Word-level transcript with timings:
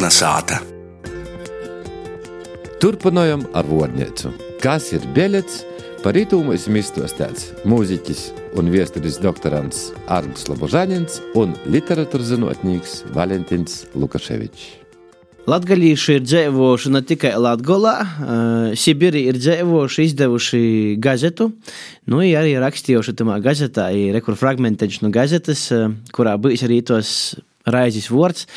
Melna 0.00 0.14
sāta. 0.16 0.56
Turpinājām 2.80 3.42
ar 3.52 3.66
vārnīcu. 3.68 4.30
Kas 4.62 4.86
ir 4.96 5.02
biļets? 5.12 5.58
Par 6.00 6.14
rītumu 6.16 6.54
esmu 6.54 6.78
izstostēts 6.80 7.50
mūziķis 7.68 8.22
un 8.56 8.70
viesturis 8.72 9.18
doktorants 9.20 9.90
Arnsts 10.08 10.48
Lobožanins 10.48 11.18
un 11.36 11.52
literatūras 11.68 12.30
zinātnīgs 12.30 12.94
Valentins 13.12 13.74
Lukaševičs. 13.92 14.70
Latgalīši 15.52 16.16
ir 16.16 16.24
dzīvojuši 16.24 16.92
ne 16.94 17.02
tikai 17.10 17.34
Latgolā, 17.36 17.98
Sibīri 18.80 19.26
ir 19.28 19.36
dzīvojuši, 19.36 20.06
izdevuši 20.08 20.62
gazetu, 20.96 21.50
nu, 22.08 22.22
arī 22.24 22.54
rakstījuši 22.64 23.18
tamā 23.20 23.36
gazetā, 23.44 23.90
ir 23.92 24.16
rekur 24.16 24.40
fragmentiņš 24.40 25.02
no 25.04 25.12
gazetas, 25.12 25.66
kurā 26.16 26.38
bijis 26.40 26.64
arī 26.70 26.80
tos 26.88 27.12
raizes 27.68 28.08
vārds. 28.08 28.48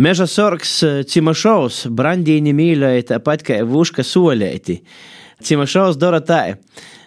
Meža 0.00 0.26
sorgs 0.26 0.78
Cimašovs, 1.08 1.86
brandīni 1.92 2.54
mīļoja 2.56 3.08
tāpat 3.12 3.44
kā 3.44 3.58
Vuška 3.68 4.04
solēti. 4.06 4.78
Cimašovs 5.42 5.98
dara 6.00 6.22
tā, 6.24 6.42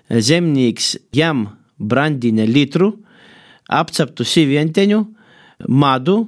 zemnieks 0.09 0.95
jam 1.16 1.48
brandīne 1.80 2.45
litru, 2.45 2.91
apceptu 3.66 4.25
sivienteņu, 4.27 5.02
madu, 5.67 6.20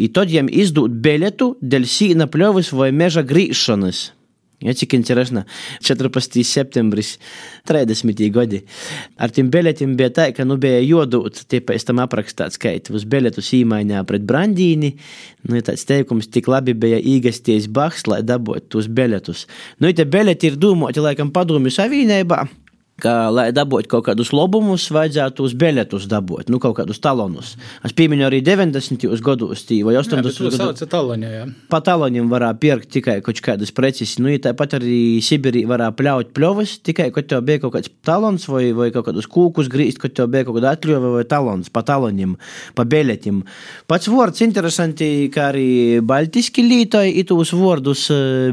i 0.00 0.08
tad 0.08 0.32
jam 0.32 0.48
izdot 0.48 0.94
biļetu 1.04 1.52
dēļ 1.60 1.84
sīna 1.84 2.30
pļovas 2.32 2.72
vai 2.72 2.88
meža 2.96 3.24
grīšanas. 3.26 4.10
Ja, 4.60 4.74
cik 4.76 4.92
interesanti. 4.98 5.48
14. 5.80 6.42
septembris, 6.44 7.14
30. 7.68 8.12
gadi. 8.34 8.60
Ar 9.16 9.32
tiem 9.32 9.48
biļetiem 9.52 9.94
bija 9.96 10.10
tā, 10.18 10.26
ka 10.36 10.44
nu 10.44 10.58
bija 10.60 10.82
jodūt, 10.84 11.46
tie 11.48 11.62
pēc 11.64 11.86
tam 11.88 12.02
aprakstāts, 12.04 12.60
ka 12.60 12.74
uz 12.92 13.06
biļetus 13.08 13.54
īmaiņā 13.56 14.04
pret 14.08 14.26
brandīni. 14.28 14.92
Nu, 15.48 15.56
ja 15.56 15.64
tāds 15.70 15.86
teikums 15.88 16.28
tik 16.28 16.50
labi 16.52 16.76
bija 16.76 17.00
īgasties 17.00 17.70
baks, 17.72 18.04
lai 18.10 18.20
dabūtu 18.20 18.68
tos 18.76 18.90
biļetus. 18.92 19.46
Nu, 19.80 19.88
ja 19.88 19.96
tie 19.96 20.04
biļeti 20.04 20.52
ir 20.52 20.60
domāti, 20.60 21.00
laikam, 21.00 21.32
padomju 21.32 21.72
savienībā 21.72 22.44
ka, 23.02 23.14
lai 23.34 23.48
dabūtu 23.54 23.90
kaut 23.90 24.06
kādus 24.08 24.32
labumus, 24.36 24.88
vajadzētu 24.94 25.44
uz 25.46 25.54
biļetus 25.58 26.06
dabūt, 26.10 26.50
nu, 26.52 26.60
kaut 26.62 26.76
kādus 26.78 27.00
talonus. 27.02 27.54
Es 27.86 27.94
pieminu 27.96 28.26
arī 28.28 28.40
90. 28.46 29.06
gados, 29.24 29.64
vai 29.86 29.96
80. 29.98 30.40
gados. 30.56 30.84
Taloņā, 30.90 31.30
jā. 31.34 31.44
Pa 31.72 31.80
taloņiem 31.86 32.30
varēja 32.32 32.58
pirkt 32.60 32.90
tikai 32.96 33.18
kaut 33.24 33.40
kādas 33.44 33.72
preces. 33.74 34.16
Nu, 34.20 34.30
ja 34.32 34.40
tāpat 34.50 34.78
arī 34.80 35.20
Sibīrī 35.24 35.64
varēja 35.70 35.94
pļaut 35.98 36.34
pļovas, 36.36 36.76
tikai, 36.86 37.10
kad 37.14 37.30
tev 37.30 37.44
bija 37.46 37.62
kaut 37.64 37.76
kāds 37.78 37.92
talons 38.06 38.46
vai, 38.50 38.66
vai 38.76 38.90
kaut 38.94 39.08
kādus 39.08 39.28
kūkus 39.30 39.70
grīzt, 39.72 40.00
kad 40.02 40.16
tev 40.16 40.30
bija 40.32 40.48
kaut 40.48 40.58
kāda 40.58 40.74
atļuva 40.76 41.14
vai 41.18 41.24
talons 41.28 41.72
pa 41.72 41.84
taloņiem, 41.86 42.36
pa 42.78 42.86
biļetiem. 42.88 43.42
Pats 43.90 44.10
vārds 44.10 44.44
interesanti, 44.46 45.30
kā 45.32 45.50
arī 45.54 45.70
baltiski 46.04 46.64
lītoji, 46.66 47.16
itus 47.22 47.54
vārdus 47.56 48.08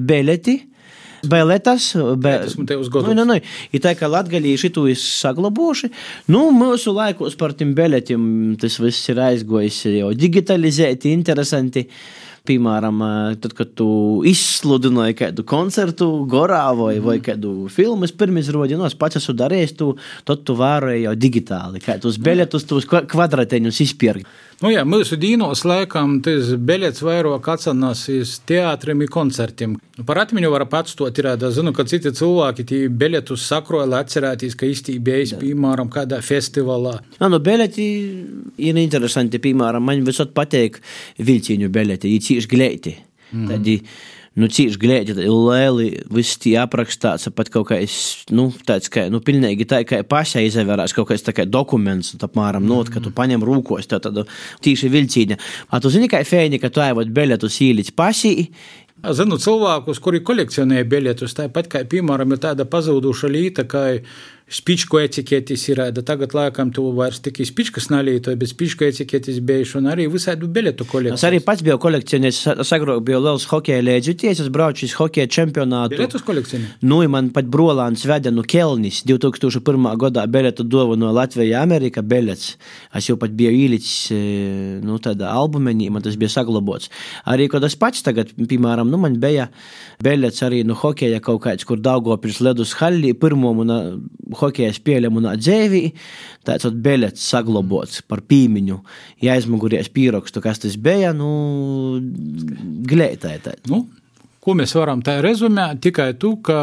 biļeti. 0.08 0.58
Bēlētas, 1.26 1.90
Bēlētas 2.22 2.58
nu, 2.60 3.16
nu, 3.18 3.26
nu. 3.26 3.40
Ir 3.74 3.82
tā, 3.84 3.96
ka 3.98 4.10
latgaļīši 4.12 4.72
to 4.76 4.86
ir 4.92 5.00
saglabojuši. 5.02 5.90
Nu, 6.34 6.48
mūsu 6.56 6.94
laikos 6.96 7.38
par 7.40 7.56
tiem 7.58 7.74
bēlētiem 7.78 8.22
tas 8.62 8.78
viss 8.84 9.10
ir 9.12 9.22
aizgojis 9.26 9.82
jau 9.98 10.14
digitalizēti, 10.14 11.16
interesanti. 11.18 11.88
Piemēram, 12.48 13.02
tad, 13.44 13.54
kad 13.58 13.74
tu 13.76 13.88
izsludināji 14.28 15.18
kādu 15.22 15.44
koncertu, 15.48 16.08
gorā 16.32 16.64
vai, 16.78 16.94
mm. 16.98 17.06
vai 17.06 17.18
kādu 17.24 17.54
filmu, 17.74 18.08
pirms 18.20 18.52
rodinos, 18.56 18.96
pats 19.00 19.20
esmu 19.20 19.36
darījis, 19.42 19.76
tu, 19.80 19.92
tad 20.28 20.46
tu 20.48 20.56
vēroji 20.58 21.04
jau 21.04 21.16
digitāli, 21.20 21.84
kā 21.84 21.98
tos 22.02 22.20
biļetus, 22.24 22.68
tos 22.70 22.88
kvadrateņus 22.88 23.82
izpirkt. 23.88 24.30
Nu, 24.58 24.72
jā, 24.74 24.82
mūsu 24.90 25.20
dīnos 25.22 25.62
laikam 25.70 26.16
tas 26.26 26.48
biļets 26.58 27.04
vairāk 27.06 27.46
atcenas 27.54 28.08
uz 28.10 28.32
teātriem 28.50 29.04
un 29.06 29.10
koncertiem. 29.14 29.76
Nu, 29.98 30.06
par 30.06 30.24
atmiņu 30.24 30.50
var 30.50 30.64
atstot, 30.80 31.20
ir, 31.22 31.28
da, 31.38 31.52
zinu, 31.54 31.70
ka 31.78 31.86
citi 31.86 32.10
cilvēki 32.18 32.66
tī 32.66 32.80
biļetus 32.90 33.46
sakroja, 33.52 33.86
lai 33.92 34.00
atcerēties, 34.02 34.56
ka 34.58 34.66
īsti 34.66 34.98
bijis, 35.04 35.36
piemēram, 35.38 35.92
kādā 35.94 36.24
festivālā. 36.26 36.96
Jā, 37.20 37.30
nu, 37.30 37.38
biļeti 37.44 37.86
ir 38.66 38.80
interesanti, 38.82 39.38
piemēram, 39.42 39.86
man 39.86 40.02
visot 40.08 40.34
pateik 40.38 40.82
vilciņu 41.22 41.70
biļeti, 41.78 42.16
cīši 42.38 42.54
glēti. 42.54 42.96
Mm. 43.34 43.50
Tad, 43.50 43.68
nu, 44.38 44.48
cīši 44.54 44.80
glēti, 44.80 45.16
lieli, 45.18 45.90
viss 46.14 46.40
tie 46.40 46.56
aprakstāts, 46.62 47.28
pat 47.36 47.52
kaut 47.52 47.68
kā, 47.72 47.82
nu, 48.38 48.48
tāds, 48.68 48.92
kā, 48.94 49.08
nu, 49.12 49.20
pilnīgi 49.26 49.68
tā, 49.68 49.82
kā 49.88 50.04
pašai 50.08 50.46
izvērās 50.48 50.96
kaut 50.96 51.10
kāds 51.12 51.26
tā 51.26 51.34
kā 51.36 51.48
dokuments, 51.50 52.16
apmēram, 52.22 52.66
nu, 52.68 52.80
ka 52.88 53.04
tu 53.04 53.12
paņem 53.16 53.46
rūkos, 53.48 53.90
tā 53.90 54.00
tādu 54.04 54.28
tīši 54.64 54.94
vilcīņa. 54.94 55.40
A 55.74 55.82
tu 55.84 55.92
zini, 55.94 56.10
kā 56.12 56.24
fēni, 56.28 56.62
ka 56.62 56.72
tu 56.72 56.84
aivot 56.86 57.12
biļetus 57.14 57.64
īlic 57.68 57.96
pasī, 57.98 58.36
Zinu 58.98 59.38
cilvēkus, 59.38 60.00
kuri 60.02 60.24
kolekcionē 60.26 60.80
biļetus, 60.90 61.36
tāpat 61.38 61.68
kā, 61.70 61.84
piemēram, 61.86 62.32
ir 62.34 62.40
tāda 62.42 62.66
pazuduša 62.66 63.30
līta, 63.30 63.68
kā 63.70 63.84
Spičku 64.48 65.02
etiketes 65.04 65.66
ir, 65.68 65.80
da 65.92 66.02
tagad 66.08 66.32
laikam 66.32 66.70
tu 66.72 66.86
vairs 66.96 67.18
tikai 67.20 67.44
spičkas 67.50 67.90
nalītoji, 67.92 68.38
bet 68.40 68.48
spičku 68.48 68.86
etiketes 68.88 69.42
bijuši 69.44 69.74
un 69.82 69.90
arī 69.92 70.06
visādu 70.08 70.48
biļetu 70.56 70.86
kolekciju. 70.88 71.18
Es 71.20 71.26
arī 71.28 71.42
pats 71.44 71.66
biju 71.68 71.76
kolekcionējis, 71.84 72.40
es 72.64 72.72
agrāk 72.78 73.02
biju 73.10 73.20
liels 73.26 73.44
hokeja 73.52 73.84
lēdzīties, 73.84 74.40
es 74.46 74.48
braucu 74.56 74.88
uz 74.88 74.94
hokeja 74.96 75.28
čempionātu. 75.36 75.98
Biļetus 75.98 76.24
kolekcionēji? 76.30 76.78
Nu, 76.88 77.02
man 77.12 77.28
pat 77.36 77.50
brolāns 77.52 78.06
veda 78.08 78.32
no 78.32 78.46
Kelnis 78.48 79.02
2001. 79.10 79.90
gadā 80.06 80.24
biļetu 80.32 80.64
dovu 80.64 80.96
no 80.96 81.12
Latvija 81.12 81.66
Amerika 81.68 82.00
biļets. 82.00 82.48
Es 82.96 83.12
jau 83.12 83.18
pat 83.20 83.36
biju 83.36 83.52
īlicis, 83.52 84.16
nu, 84.88 84.96
tādā 85.04 85.34
albumenī, 85.36 85.90
man 85.92 86.08
tas 86.08 86.16
bija 86.16 86.32
saglabots. 86.38 86.88
Arī, 87.28 87.50
kad 87.52 87.68
es 87.68 87.76
pats 87.76 88.00
tagad, 88.08 88.32
piemēram, 88.40 88.88
nu, 88.88 89.04
man 89.04 89.20
bija 89.20 89.50
biļets 90.00 90.48
arī 90.48 90.64
no 90.64 90.80
hokeja 90.80 91.20
kaut 91.20 91.44
kāds, 91.50 91.68
kur 91.68 91.84
Daugopils 91.84 92.40
ledus 92.48 92.78
hallī, 92.80 93.12
pirmo 93.12 93.52
man 93.60 93.76
hokeja 94.40 94.74
spēlēm 94.76 95.20
un 95.20 95.30
dzēvī, 95.38 95.84
tāds 96.48 96.68
biļets 96.72 97.28
saglabots 97.34 98.02
par 98.08 98.24
pīmiņu, 98.28 98.80
ja 99.26 99.38
aizmugurēs 99.38 99.92
pierakstu, 99.94 100.44
kas 100.44 100.64
tas 100.64 100.78
bija, 100.80 101.14
nu, 101.18 101.30
glētai. 102.88 103.38
Nu, 103.72 103.86
ko 104.44 104.58
mēs 104.58 104.76
varam 104.78 105.04
tā 105.06 105.20
rezumēt? 105.24 105.82
Tikai 105.84 106.14
tu, 106.22 106.38
ka 106.46 106.60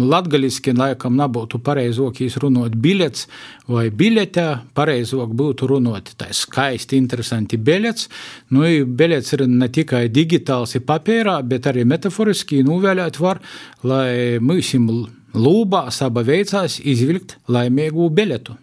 Latvijasiski 0.00 0.72
laikam 0.76 1.16
nebūtu 1.18 1.58
pareizāk 1.64 2.20
runāt 2.42 2.76
biļets 2.80 3.26
vai 3.70 3.88
biļetē. 3.90 4.46
Pareizāk 4.76 5.34
būtu 5.36 5.68
runāt 5.70 6.14
tā 6.18 6.30
skaisti, 6.34 6.96
interesanti 6.96 7.58
biļets. 7.58 8.08
Nu, 8.54 8.64
biļets 8.86 9.36
ir 9.36 9.46
ne 9.50 9.68
tikai 9.68 10.06
digitāls, 10.08 10.76
ir 10.76 10.86
papīrā, 10.86 11.38
bet 11.42 11.66
arī 11.66 11.84
metaforiski 11.84 12.62
novēlēt 12.66 13.20
var, 13.20 13.42
lai 13.84 14.38
mēs 14.40 14.74
lūbā 15.36 15.86
saba 15.92 16.24
veicās 16.26 16.80
izvilkt 16.80 17.36
laimīgu 17.52 18.08
biļetu. 18.16 18.56